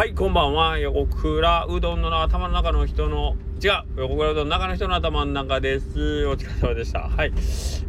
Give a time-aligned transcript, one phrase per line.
[0.00, 0.78] はいこんばんは。
[0.78, 6.26] 横倉うどんの頭の中の人の違う横倉うどんの中の人の頭の中です。
[6.26, 7.00] お疲れ様でした。
[7.00, 7.32] はい。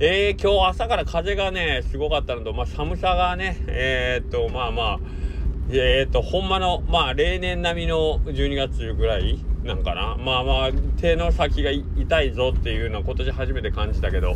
[0.02, 5.00] えー、今日朝から風がねすごかったのとまあ寒さがねえー、っとまあまあ
[5.70, 10.18] えー、っとほんまのまあ例年並みの12月ぐらいなんかな。
[10.18, 14.36] まあまあ手の先が痛いぞっていうのは今年初めて感じたけど、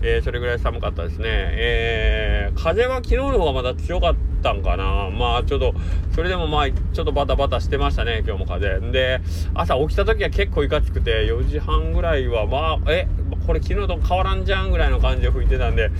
[0.00, 1.26] えー、それぐらい寒かったですね。
[1.28, 4.29] えー、風は昨日の方がまだ強かった。
[4.40, 5.10] たんかな。
[5.10, 5.74] まあちょっと
[6.14, 8.80] それでもまあちょっとバタバタしてましたね今日も風。
[8.92, 9.20] で
[9.54, 13.06] 朝起きた時は結構いかつくて4時半ぐらいはまあえ
[13.46, 15.90] これ昨日と変わらんじゃんぐらいの感じで吹いてたんで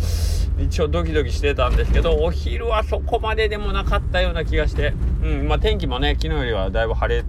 [0.58, 4.94] 一応ドキドキしてたんですけどお昼はそこまででもなかったような気がして。
[5.22, 7.24] うんまあ天気もね昨日よりはだいぶ晴れ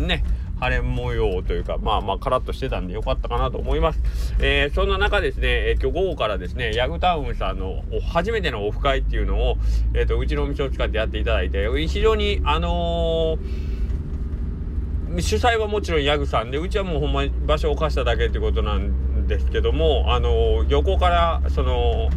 [0.00, 0.22] ね
[0.58, 4.00] 晴れ模様というか、まあまあ、カラッとしてたんでよかったかなと思います。
[4.40, 9.56] えー、そんな中ですね、えー、今日午後からですね、ヤグタウンさんの初めてのオフ会っていうのを、
[9.94, 13.38] えっ、ー、と、うちのお店を使ってやっていただいて、非常に、あの
[15.18, 22.10] 主催はもちろんヤグさんで、うちはもうほんまに場所を貸しただけってことなんですけども、あの横から、その、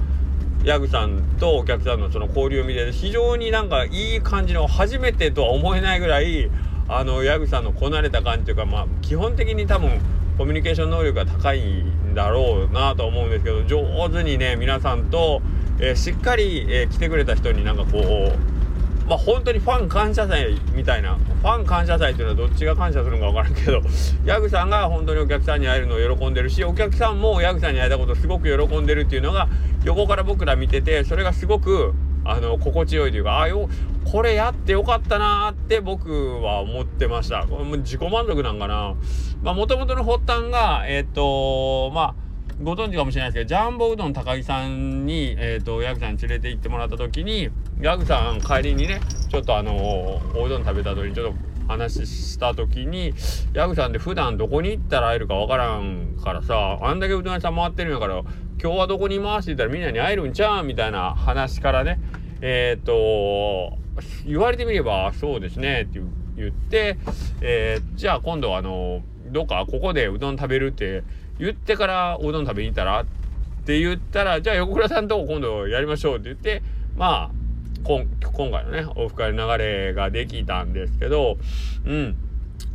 [0.64, 6.50] ヤグさんとお客さんのその交流を見て非常になんかいい感じの初めてとは思えないぐらい
[6.90, 10.02] あの矢口さんのこなれた感じというかまあ基本的に多分
[10.40, 15.42] コミュニケーション能力が高いんだろうなと思うんですけど上手にね皆さんと、
[15.80, 23.82] えー、しっかり、えー、来てくれた人になんかこうまあ本当にファン感謝祭みたいなファン感謝祭っていうのはどっちが感謝するのか分からんけど
[24.26, 29.48] 矢口さんが本当にお客さんに会えるのを喜んでるしお客さんも矢口さんに会えたことをすごく喜んでるっていうのが
[29.84, 31.94] 横から僕ら見ててそれがすごく
[32.26, 33.70] あの心地よいというかああよ
[34.12, 37.46] これやってよかったなーって僕は思ってました。
[37.46, 38.96] これも自己満足なんかな。
[39.44, 42.30] まあもともとの発端がえっ、ー、とまあ
[42.64, 47.50] ご存知かもしれないですけどジャンボうどん高木さんに、えーと、ヤグさん連れて行ってもらった時に
[47.80, 49.00] ヤグさん帰りにね
[49.30, 53.14] ちょっとあのおうどん食べた後にちょっと話した時に
[53.54, 58.24] ヤグさんって普段どこに行ったら会えるかわからんからさあんだけうどん屋さん回ってるんやから
[58.62, 62.02] 今日はどこにいますって言ったらみんなに会えるんちゃうみたいな話からね
[62.42, 63.78] えっ、ー、と
[64.26, 66.00] 言われてみればそうですねって
[66.36, 66.98] 言って、
[67.42, 71.04] えー、じゃあ今度あのどうかここでうどん食べるって
[71.40, 73.06] 言ってからうどん食べに行ったらっ
[73.66, 76.64] て言ったらじゃあ横倉さんとこ今度やりましょうって言って
[76.98, 77.32] まあ
[77.84, 78.06] 今
[78.52, 81.38] 回のねオフ会の流れができたんですけど
[81.86, 82.16] うん。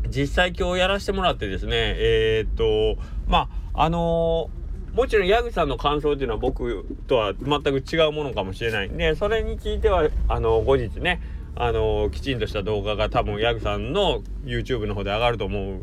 [0.08, 4.63] 実際今日やらせてもらってですねえー、っとまああのー
[4.94, 8.88] もちろん矢口さんの感想っていうのは僕とは全く違うものかもしれない。
[8.88, 11.20] んでそれに聞いてはあの後日ね
[11.56, 15.78] あのきちんとした動画が多分矢口さんの YouTube の方で上がると思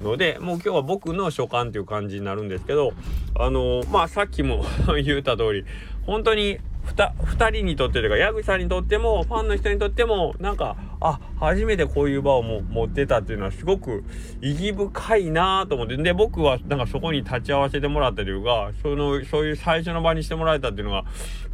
[0.00, 2.92] うのでもう今日は僕の所感っていう感じになるんですけど
[3.38, 4.64] あのまあさっきも
[5.02, 5.64] 言った通り
[6.06, 14.04] 本当に 2, 人にとってというか矢口さんにとってもファンの人にとってもなんかあ初めてこういう場をも持ってたっていうのはすごく
[14.42, 21.04] 意義深いなと思ってで僕はなんかそこに立ち会わせてもらったというかそのそういう最初の場にしてもらえたっていうのが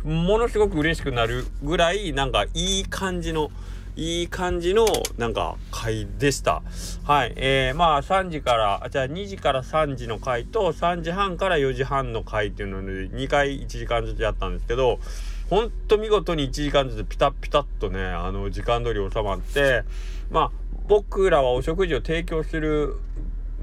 [0.04, 3.50] ものすごく嬉しくなるぐらいなんかいい感じの。
[3.96, 4.86] いい感じの
[5.16, 6.62] なんか回でした。
[7.04, 7.32] はい。
[7.36, 15.00] えー、まあ3時から、あじゃあ2時から3時の回と3時半から4時半の回っていうので2回1時間ずつやったんですけど、
[15.48, 19.84] ほんと見事に1時間ずつピタッピタッとね、あの時間通り収まって、
[20.30, 20.50] まあ
[20.88, 22.96] 僕らはお食事を提供する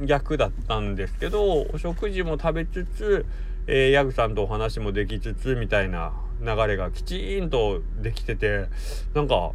[0.04, 3.26] 役だったんですけど、お食事も食べつつ、
[3.68, 6.12] えー、ヤグさんとお話もできつつみたいな
[6.42, 8.66] 流れがきちんとできてて、
[9.14, 9.52] なんか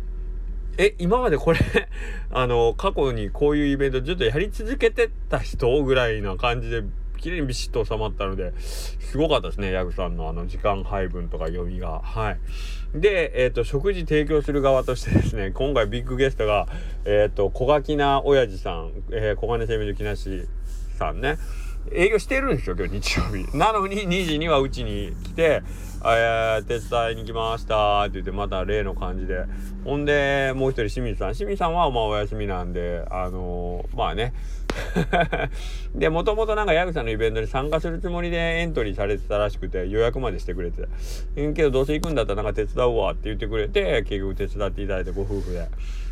[0.79, 1.59] え、今までこれ
[2.31, 6.85] あの、過去にこういうイベントずっとやり続けてた人ぐらいな感じで、
[7.19, 11.99] 綺麗にビシッと収まったので、すごかったですね、ヤグさんのあの時間配分とか読みが。
[11.99, 12.39] はい。
[12.95, 16.69] で、えっ、ー、と、食事提供する側としてですね、今回ビッグゲストが、
[17.05, 20.47] えっ、ー、と、小垣な親父さん、えー、小金製麺所木梨
[20.97, 21.39] さんね、
[21.93, 23.47] 営業してるんですよ、今日日曜日。
[23.57, 25.63] なのに2時にはうちに来て、
[26.05, 29.45] えー、手伝いに来ましたって言ってまた例の感じで。
[29.85, 31.35] ほんでもう一人清水さん。
[31.35, 34.33] 清水さんはまあお休みなんであのー、まあね。
[35.95, 40.89] でもともとなんか矢口さんのイベントに参加するつもりでエントリーされてたらしくて予約までしてくれて。
[41.55, 45.67] けどどうせ行くんだったらなんか手伝うわって言ってくれて結局手伝っていただいてご夫婦で。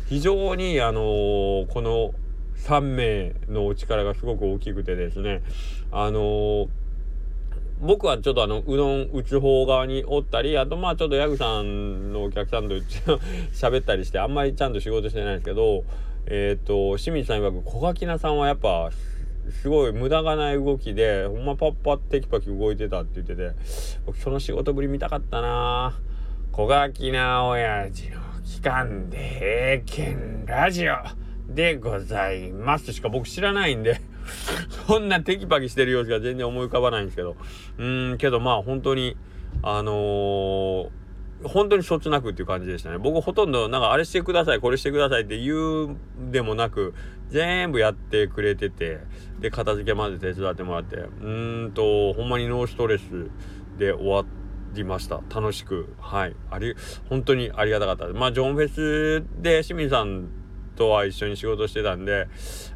[0.09, 2.13] 非常にあのー、この
[2.57, 5.41] 3名のお力がすごく大きくてですね
[5.91, 6.67] あのー
[7.79, 12.75] 僕はちょっとあのうどん打つ方側におったりあとまあちょっとヤグさんのお客さんと
[13.53, 15.83] 喋ったりしてあんまりちゃんと仕事してないんですけど
[16.25, 18.89] えっ、ー、と清水さん曰く小垣菜さんはやっぱ
[19.49, 23.51] すごい無駄がない動きでほんまパッパッテキパキ動いてたって言ってて
[24.07, 25.99] 僕その仕事ぶり見たかったな。
[26.51, 31.26] 小垣菜親父の期間でええけんラジオ。
[31.47, 34.01] でございますしか僕知らないんで
[34.87, 37.35] そんなテキパキしてる様子が全然思い浮かばないんですけど
[37.77, 39.15] うんけどまあ本当に
[39.63, 40.89] あのー
[41.43, 42.97] 本当にそつなくっていう感じでしたね。
[42.97, 45.53] 僕ほとんどなんかあれしてください、これしてくださいって言
[45.85, 45.95] う
[46.31, 46.95] でもなく、
[47.29, 48.99] 全部やってくれてて、
[49.39, 53.29] で、片付けまで手伝ってもらって、うーんと、ほんまにノーストレス
[53.77, 54.25] で終わ
[54.73, 55.21] りました。
[55.33, 55.93] 楽しく。
[55.99, 56.35] はい。
[56.49, 56.75] あり、
[57.07, 58.07] 本当にありがたかった。
[58.07, 60.29] まあ、ジョンフェスで清水さん
[60.77, 62.27] とは一緒に仕事してたんで、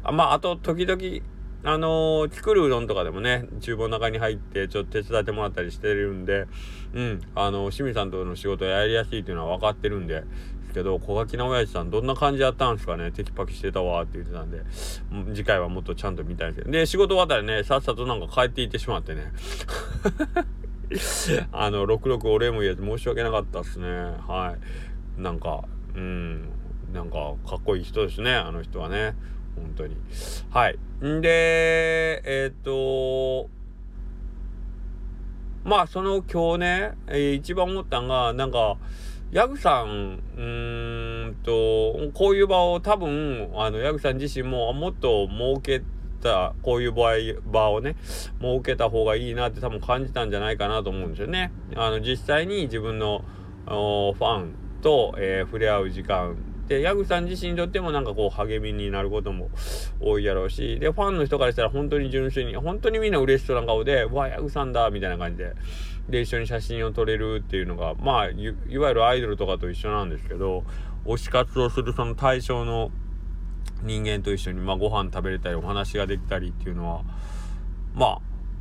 [0.02, 1.24] あまあ、あと時々、
[1.64, 6.46] あのー、作るうどんとかでもね、厨房の中に入ってちょっと手伝ってもらったりしてるんで、
[6.92, 10.24] うん、あのー、清水さんとの仕事やりやすいっていうのは分かってるんで、
[10.72, 14.62] ですけど、小垣の親父さんどんな感じやったんですかねテキパキしてたわって言ってたんで、
[15.34, 19.32] 次回はもっとちゃんと見たいですけど、で、仕事終わったらね、さっさとなんか帰っていってしまってね。
[21.52, 23.86] あの、66お礼も言えて申し訳なかったっすね。
[23.86, 24.56] は
[25.18, 25.20] い。
[25.20, 25.64] なんか、
[25.94, 26.48] うん、
[26.92, 29.14] なんかかっこいい人ですね、あの人はね。
[29.56, 29.96] 本当に。
[30.50, 30.78] はい。
[31.04, 33.48] んで、えっ、と、
[35.64, 38.76] まあ、その今日ね、えー、一番思ったんが、なんか、
[39.30, 45.82] ヤグさん、うんと、こういう場を多分、あの、ヤグさん自身ももっと設け
[46.20, 47.14] た、こういう場合、
[47.50, 51.52] 場をね、設けた方がいいなって多分感じたんじゃないかなと思うんですよね。
[51.76, 53.24] あの、実際に自分の
[53.64, 56.36] ファンと、えー、触れ合う時間
[56.68, 59.50] でヤグさん自身にとってもなんかこう励みになることも
[60.00, 65.54] 多いやろうしでファンの人からしたら本当に純粋に本当にみんな嬉しそうな顔で「わヤグさんだ」みたいな感じで
[66.08, 70.64] で一緒に写真を撮れるっていうのがまあいわゆるアイドルとかと一緒なんですけど
[71.04, 72.90] 推し活をするその対象の
[73.82, 77.02] 人間と一緒に、まあ、ご飯食べれたりお話ができたりっていうのは
[77.94, 78.18] まあ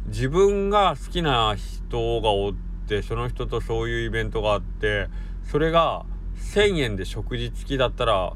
[0.07, 2.53] 自分が好きな人がおっ
[2.87, 5.07] てその人とそういうイベントがあって
[5.43, 6.05] それが
[6.41, 8.33] 1000円で食事付きだったら、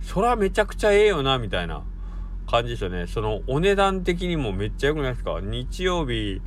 [0.00, 1.82] そらめちゃくちゃええよな、みたいな
[2.46, 3.06] 感じですよね。
[3.06, 5.40] そのお値段的にもめっちゃ良くないですか？
[5.40, 6.40] 日曜日、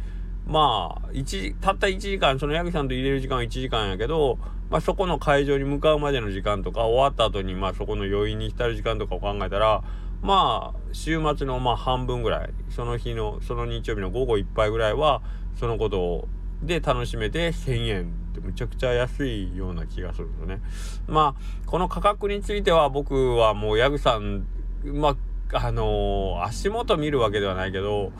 [0.47, 4.39] まあ、1たった1時間、そのヤギさんと入れる時間は1時間やけど、
[4.69, 9.83] まあそこの会場に向かうまでの時間とか、終わった後にまあそこの余韻に浸る時間とかを考えたら、
[10.21, 15.21] まあ、週末のまあ半分ぐらい、その日の、その日曜日の午後いっぱいぐらいは、
[15.59, 16.27] そのこと
[16.61, 20.61] で楽しめて1000円ってむちゃくちゃ安いような気がするんですよね。
[21.07, 24.45] まあこの価格については僕はもうヤグさん
[24.83, 25.15] ま
[25.53, 28.11] ああのー、足元見るわけではないけど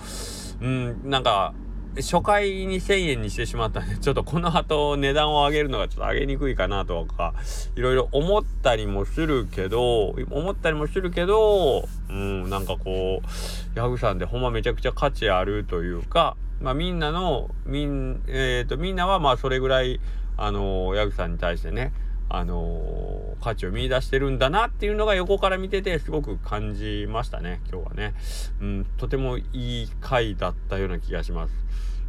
[0.62, 1.54] うんなんか
[1.98, 7.34] 初回に1000円にしてしまったんで、ちょっとこの後値段を上げるのがちょっと上げにくいかなとか、
[7.76, 20.00] いろいろ思ったりもするけど、思ったりもするけど、うん、なんかこう、ヤグさんでほんまめちゃくちゃ価値あるというか、まあみんなの、みん、えっ、ー、と、みんなはまあそれぐらい、
[20.38, 21.94] あのー、ヤグさんに対してね、
[22.30, 28.14] あの、価値を見出してるんだなっていうのが横から見ててすごく感じましたね今日はね、
[28.62, 31.54] うん、とてもいい回だったような気がします。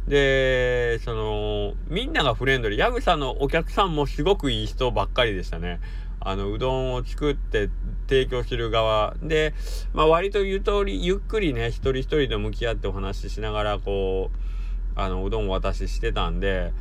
[0.07, 2.79] でそのみんながフレンドリー。
[2.79, 5.79] ヤグさんのお客さんもすごくいい人ばっかりでしたね。
[6.21, 7.69] あのうどんを作って
[8.07, 9.15] 提供する側。
[9.21, 9.53] で、
[9.93, 16.73] まあ、割とゆとりゆっくりね一人一人と向き合ってお話ししながらこうあのうどんを渡ししてたんで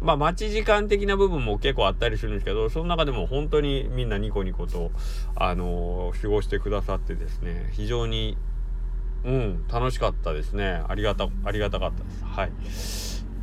[0.00, 4.92] まあ待ち時間的な部分も結構あったりするんですけどその中でも本当にみんなニコニコと
[5.34, 8.36] あの過ごしてくださってですね非常に
[9.24, 10.82] うん楽しかったですね。
[10.88, 12.24] ありがたありがたかったです。
[12.24, 12.52] はい。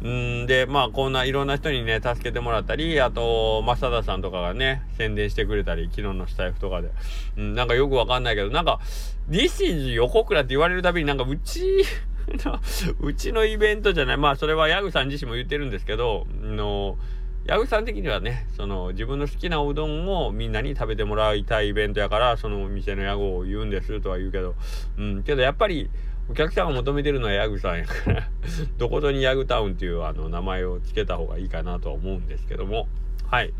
[0.03, 6.91] んでまあこんないろんな人にね助けてもらったりあと正田さんとかがね宣伝してくれたり昨日のスタイフとかで、
[7.37, 8.79] うん、なんかよくわかんないけどなんか
[9.29, 11.83] 「This is 横倉」って言われるたびになんかうち
[12.99, 14.17] うちのイベントじゃない。
[14.17, 16.97] まあ、それはヤグさん自身も言ってるんですけど、の、
[17.45, 24.55] ヤグさん的にはね、その自分の好きなうどんをみんなに食べてもらいたいイベントやから、そのお店のヤグを言うんですとは言うけど、
[24.97, 25.89] うん、けどやっぱり、
[26.29, 28.27] お客さんが求めてるのはヤグさんやから
[28.77, 32.87] どことにヤグタウンっていうあの名前を付けた方がいいかなとは思うんですけども、
[33.27, 33.53] はい。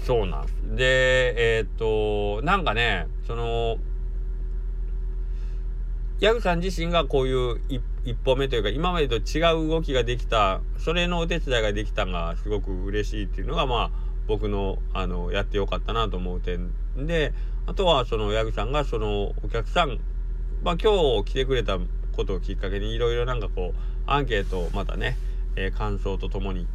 [0.00, 0.76] そうなんです。
[0.76, 3.78] で、えー、っと、なんかね、その、
[6.20, 7.60] ヤグさん自身がこういう
[8.04, 13.90] 一歩目というか今までと違う動きができたそれのお手伝いができたのがすごく嬉しいっていうのがまあ
[14.26, 17.34] 僕のあのやってよかったなと思う点で
[17.66, 19.98] あとはそのヤグさんがそのお客さん
[20.64, 20.92] まあ今
[21.22, 21.78] 日来てくれた
[22.16, 25.18] ことをきっかけにいろいろなんかこうアンケートをまたね、
[25.56, 26.66] えー、感想とともに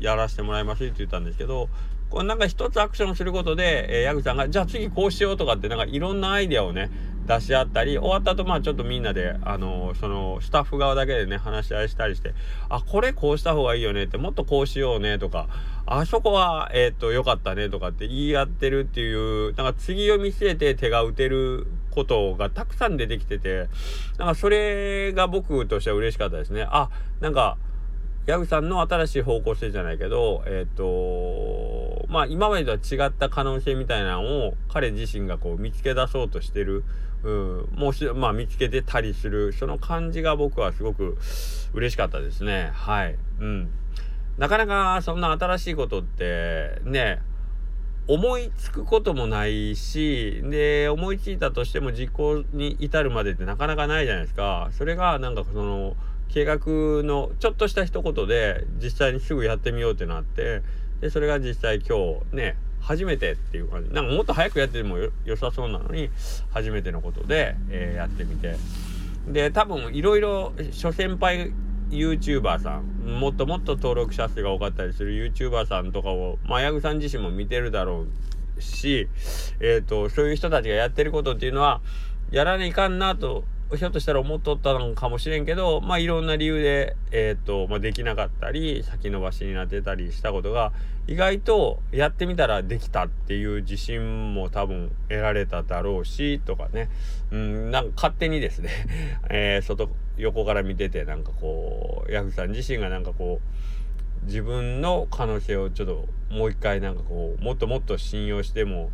[0.00, 1.68] やらせてもらいますって言ったんですけど
[2.10, 6.90] これなんか一つアクションすることで、えー、ヤグさんがじゃあ次こうしようとかってなんかいろんなアイデアをね
[7.28, 12.34] 出し合ったり終わった後まあちょっとみんなであのそのスタッフ側だけでね話し合いしたりして
[12.70, 15.46] あこれこうした方がいいよねってもっとこうしようねとか
[15.86, 23.68] あそこはえっ、と良かったねとかって言い合ってるっていうなんか次を見据えて手が打てることがたくさん出てきてて
[24.18, 26.90] なんかそれが僕としては嬉しかったですねあ
[27.20, 27.58] なんか
[28.28, 36.84] ヤグさんの新しい方向性じゃないけど、えっ、ー、とまあ今までとは違った可能性みたいなのを彼自身がこう見つけ出そうとしてる、
[37.22, 41.16] うん、もうし、まあ見つけてたりする、その感じが僕はすごく
[41.72, 42.70] 嬉しかったですね。
[42.74, 43.16] はい。
[43.40, 43.70] うん。
[44.36, 47.22] なかなかそんな新しいことってね、
[48.08, 54.70] 思いつくこともないし、で、思いついたとしても実行に至るまでってなかなかないじゃないですか。
[54.72, 55.94] それがなんかその、
[56.28, 56.58] 計画
[57.02, 60.62] のちょっとした一言で実際にすぐやってみようってなって
[61.00, 66.10] でそれが実際今日ね初めてっていう感じなんかもっと早くやっててもよさそうなのに
[66.50, 68.56] 初めてのことで、えー、やってみて
[69.26, 71.52] で多分いろいろ諸先輩
[71.90, 78.06] YouTuber さんもっともっと登録者数が多かったりする YouTuber さんとかをまあヤグさん自身も見てるだろ
[78.56, 79.08] うし、
[79.60, 81.80] えーと、そういう人たちがやってることっていうのは
[82.30, 83.44] やらないかんなと
[83.76, 90.72] ひょっとしたら思っとったのかもしれんけど、まあいろんな理由で、え、ー、と、まあできなかったり、先延ばしになってたりしたことが、
[91.06, 96.88] 意外とやってみたらできたっていう自信も多分得られただろうし、とかね、
[97.30, 98.70] うん、なんか勝手にですね
[99.28, 103.40] えー、外、横から見てて、なんかこう、ヤフさん自身がなんかこ
[104.22, 108.90] う、自分の可能性をちょっともう一回なんかこう、もっともっと信用しても、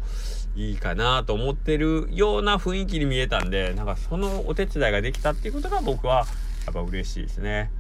[0.56, 6.26] いいかなと思ってるような雰囲気に見えたんでなんかそのお手伝いができたっていうことが僕は
[6.64, 7.70] やっぱ嬉しいですね。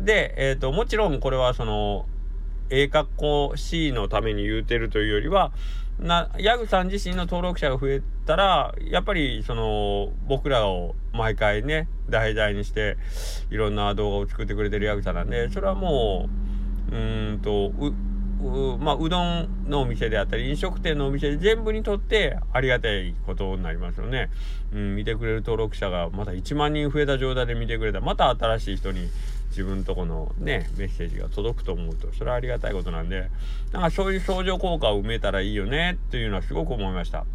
[0.00, 2.06] で、えっ、ー、ともちろんこれはその
[2.70, 5.52] A 括弧 C のために言うてるというよりは
[5.98, 12.96] なヤグさん自身の登録者が増えたらやっぱりその僕らを毎回ね題材にして
[13.50, 16.28] いろんな動画を作ってくれてるヤグさんなんでそれはも
[16.92, 16.98] うう
[17.32, 17.92] んとう
[18.78, 24.30] まあ、うどんのお店であったり飲食店のお店全部にとってありがたいことになりますよね。
[24.72, 29.08] うん、見てくれる登録者がまた1万人増えた状態で見てくれたまた新しい人に
[29.58, 33.28] 自分とこのねメッセージが届くと思うとそれはありがたいことなんで
[33.72, 37.26] なんかそういう相乗効果を埋めたらいいよねっていうのはすごく思いました。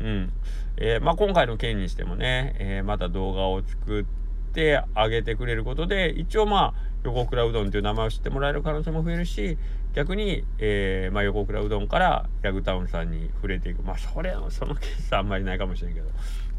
[0.00, 0.32] うん。
[0.76, 4.04] えー、まあ、今回の件にしてもね、えー、また動画を作っ
[4.52, 9.58] てあげてくれることで一応まあ横倉うどんという名前を知ってもらえる可能性も増えるし
[9.94, 13.82] 逆に、えーまあ、横倉うどんからヤグタウンさんに触れていく。
[13.82, 16.06] まあそれはそのケースはあんまりないかもしれんけど、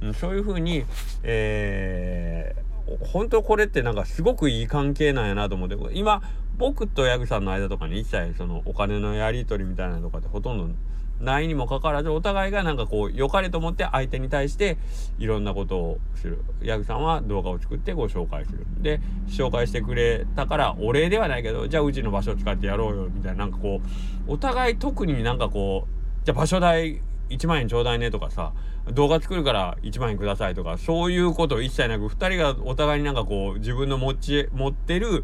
[0.02, 0.86] うん、そういうふうに、
[1.24, 5.76] えー、本当これってなんかすごくいい関係なんやなと思って。
[5.94, 6.22] 今
[6.58, 10.74] 僕とヤグさんの間とかに一切そのお金のやり取りみたいなのとかってほとんど
[11.20, 14.78] ないにもかかわらずお互いがなんかこう良かれと思って相手に対して
[15.18, 16.44] いろんなことをする。
[16.62, 18.66] ヤグさんは動画を作ってご紹介する。
[18.82, 23.40] で紹介してくれたからお礼ではないけどじゃあうちの場所を使ってやろうよみたいな。
[23.40, 23.82] なんかこ
[24.28, 28.54] うお互い特になんかこうじゃあ場所代1万円ちょうだいねとかさ
[28.92, 35.24] 動画作るから1万円くださいとかそういうこと一切なく2人がお互いになんかこう自分の持ち持ってる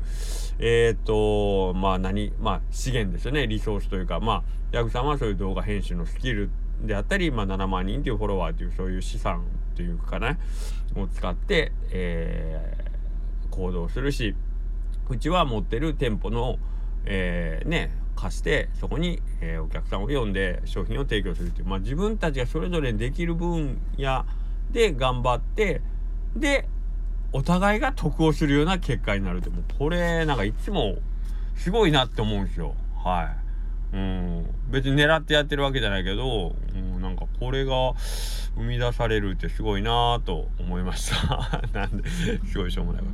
[0.60, 3.48] えっ、とまあ何まあ資源ですよね。
[3.48, 6.50] リソースというかまあヤグさんはそういう動画編集のスキル
[6.84, 9.44] であったり、まあ、7万人っていうフォロワーっていうそういう資産
[9.74, 10.40] っていうかね
[10.96, 14.36] を使って、えー、行動するし
[15.10, 16.58] うちは持ってる店舗の、
[17.06, 17.92] えー、ね
[18.22, 24.26] 貸してそこに、えー、お客さんを呼んで商品を提供するっていう、まあ、自分たちがそれぞれできる分野
[24.72, 25.82] で頑張って
[26.36, 26.68] で
[27.34, 30.98] お互いが得をするような結果になるってもうこれなんかいつも
[31.56, 33.42] すごいなって思うんですよはい。
[33.94, 37.94] うん、別に狙ってやってるわけじゃないけど、うん、なんかこれが
[38.56, 41.62] 生み出されるってすごいなと思いました。
[41.78, 42.10] なんで、
[42.48, 43.08] すごいしょうもないこ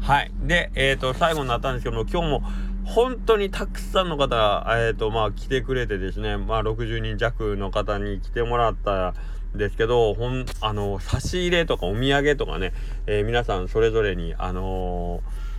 [0.00, 0.06] と。
[0.06, 0.30] はい。
[0.42, 2.42] で、えっ、ー、と、最後になったんですけども、今日も
[2.84, 9.14] 本当にたくさんの方、えっ、ー、と、まあ、来てくれてですね、まあ、60人弱の方に来てもらった
[9.54, 12.72] んですけど、ほん、あの、差し入れとかお土産とかね、
[13.06, 15.50] えー、皆さんそれぞれに、あのー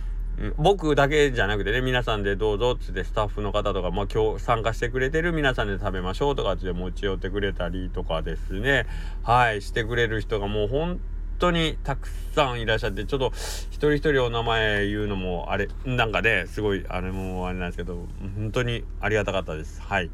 [0.56, 8.86] 僕だけじゃなくてね皆さんでどうぞっつってスタッフの方とか、まあ、今日参加してくれてる皆さんで食べましょうとかって持ち寄ってくれたりとかですね。
[9.22, 11.00] はいしてくれる人がもう本
[11.42, 13.32] 当にたくさんいらっしゃってちょっと
[13.70, 18.06] 一人一人お名前言うのもあれなんかねすごいあれもあれなんですけど
[18.36, 20.10] 本当にありがたかったですはい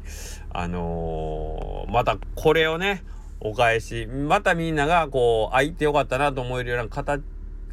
[0.51, 3.03] あのー、またこれをね
[3.39, 7.21] お返しまたみんながこうあいてよかったなと思えるような形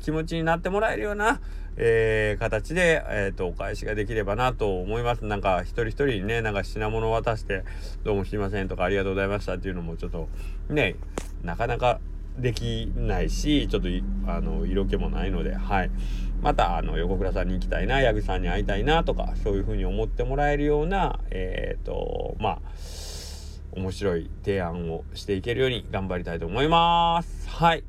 [0.03, 1.41] 気持ちになってもらえるような
[1.79, 5.27] えー、形で、えっ、ー、と、お返しができればなと思います。
[5.27, 7.65] なんか、一人一人にね、なんか品物渡して、
[8.03, 10.27] どうもすいませんとか、ありがとうございましたっていうのも、ちょっと、
[10.71, 10.97] ね、
[11.45, 12.01] なかなか
[12.39, 13.89] できないしちょっと
[14.31, 15.91] あの色気もないのではい。
[16.43, 22.61] またあの横倉さんに行きたいな八木さんに会いたいなとかそういうふうに思ってもらえるようなえっ、ー、とまあ
[23.73, 27.49] 面白い提案をしていけるように頑張りたいと思います。
[27.49, 27.85] はい。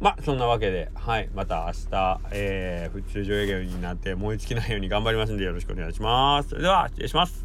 [0.00, 1.30] まあそんなわけではい。
[1.34, 6.50] また明日、えー、普通常営業になって燃え尽きないように頑張りますんでよろしくお願いします。
[6.50, 7.43] それでは失礼します。